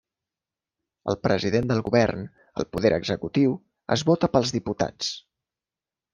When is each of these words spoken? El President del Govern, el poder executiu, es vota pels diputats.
El 1.11 1.17
President 1.25 1.69
del 1.71 1.81
Govern, 1.89 2.23
el 2.63 2.67
poder 2.77 2.91
executiu, 2.99 3.53
es 3.99 4.07
vota 4.09 4.33
pels 4.39 4.57
diputats. 4.59 5.13